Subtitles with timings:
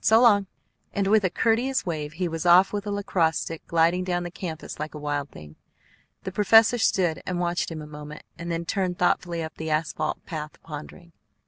[0.00, 0.46] So long!"
[0.92, 4.30] And with a courteous wave he was off with a lacrosse stick, gliding down the
[4.30, 5.56] campus like a wild thing.
[6.22, 10.24] The professor stood and watched him a moment, and then turned thoughtfully up the asphalt
[10.24, 11.10] path, pondering.